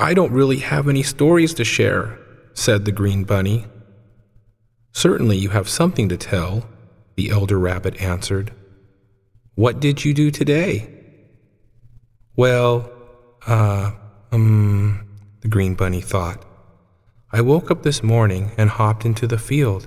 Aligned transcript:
I 0.00 0.14
don't 0.14 0.32
really 0.32 0.60
have 0.60 0.88
any 0.88 1.02
stories 1.02 1.52
to 1.54 1.62
share, 1.62 2.18
said 2.54 2.86
the 2.86 2.90
green 2.90 3.24
bunny. 3.24 3.66
Certainly 4.92 5.36
you 5.36 5.50
have 5.50 5.68
something 5.68 6.08
to 6.08 6.16
tell, 6.16 6.66
the 7.16 7.28
elder 7.28 7.58
rabbit 7.58 8.00
answered. 8.00 8.54
What 9.56 9.78
did 9.78 10.02
you 10.02 10.14
do 10.14 10.30
today? 10.30 10.88
Well, 12.34 12.90
uh, 13.46 13.90
um, 14.32 15.06
the 15.42 15.48
green 15.48 15.74
bunny 15.74 16.00
thought. 16.00 16.46
I 17.30 17.42
woke 17.42 17.70
up 17.70 17.82
this 17.82 18.02
morning 18.02 18.52
and 18.56 18.70
hopped 18.70 19.04
into 19.04 19.26
the 19.26 19.36
field. 19.36 19.86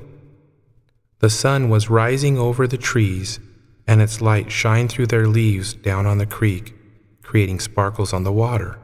The 1.22 1.30
sun 1.32 1.70
was 1.70 1.90
rising 1.90 2.38
over 2.38 2.68
the 2.68 2.78
trees, 2.78 3.40
and 3.88 4.00
its 4.00 4.22
light 4.22 4.52
shined 4.52 4.92
through 4.92 5.08
their 5.08 5.26
leaves 5.26 5.74
down 5.74 6.06
on 6.06 6.20
the 6.20 6.28
creek, 6.28 6.76
creating 7.24 7.60
sparkles 7.60 8.14
on 8.14 8.24
the 8.24 8.32
water. 8.32 8.78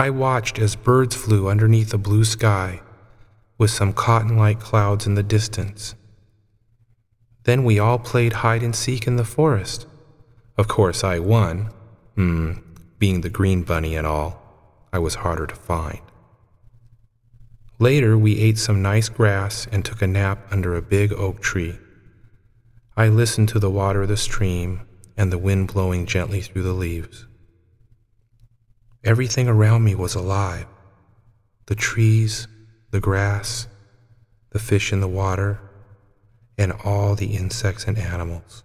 I 0.00 0.10
watched 0.10 0.60
as 0.60 0.76
birds 0.76 1.16
flew 1.16 1.48
underneath 1.48 1.92
a 1.92 1.98
blue 1.98 2.24
sky, 2.24 2.82
with 3.58 3.72
some 3.72 3.92
cotton 3.92 4.36
like 4.36 4.60
clouds 4.60 5.08
in 5.08 5.16
the 5.16 5.24
distance. 5.24 5.96
Then 7.42 7.64
we 7.64 7.80
all 7.80 7.98
played 7.98 8.34
hide 8.34 8.62
and 8.62 8.76
seek 8.76 9.08
in 9.08 9.16
the 9.16 9.24
forest. 9.24 9.88
Of 10.56 10.68
course, 10.68 11.02
I 11.02 11.18
won. 11.18 11.72
Hmm, 12.14 12.52
being 13.00 13.22
the 13.22 13.28
green 13.28 13.64
bunny 13.64 13.96
and 13.96 14.06
all, 14.06 14.40
I 14.92 15.00
was 15.00 15.16
harder 15.16 15.48
to 15.48 15.56
find. 15.56 16.00
Later, 17.80 18.16
we 18.16 18.38
ate 18.38 18.58
some 18.58 18.80
nice 18.80 19.08
grass 19.08 19.66
and 19.72 19.84
took 19.84 20.00
a 20.00 20.06
nap 20.06 20.46
under 20.52 20.76
a 20.76 20.82
big 20.82 21.12
oak 21.12 21.40
tree. 21.40 21.76
I 22.96 23.08
listened 23.08 23.48
to 23.48 23.58
the 23.58 23.70
water 23.70 24.02
of 24.02 24.08
the 24.08 24.16
stream 24.16 24.82
and 25.16 25.32
the 25.32 25.38
wind 25.38 25.72
blowing 25.72 26.06
gently 26.06 26.40
through 26.40 26.62
the 26.62 26.72
leaves. 26.72 27.26
Everything 29.08 29.48
around 29.48 29.84
me 29.84 29.94
was 29.94 30.14
alive 30.14 30.66
the 31.64 31.74
trees, 31.74 32.46
the 32.90 33.00
grass, 33.00 33.66
the 34.50 34.58
fish 34.58 34.92
in 34.92 35.00
the 35.00 35.08
water, 35.08 35.58
and 36.58 36.74
all 36.84 37.14
the 37.14 37.34
insects 37.34 37.84
and 37.84 37.96
animals. 37.96 38.64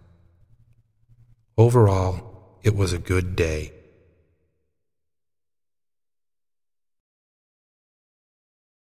Overall, 1.57 2.59
it 2.61 2.75
was 2.75 2.91
a 2.91 2.97
good 2.97 3.37
day. 3.37 3.71